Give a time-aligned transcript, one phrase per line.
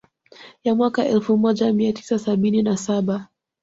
[0.63, 3.27] Ya mwaka elfu moja mia tisa sabini na saba